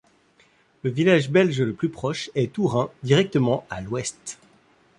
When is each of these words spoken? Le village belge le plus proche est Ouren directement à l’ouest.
Le 0.81 0.89
village 0.89 1.29
belge 1.29 1.61
le 1.61 1.73
plus 1.75 1.89
proche 1.89 2.31
est 2.33 2.57
Ouren 2.57 2.89
directement 3.03 3.67
à 3.69 3.81
l’ouest. 3.81 4.39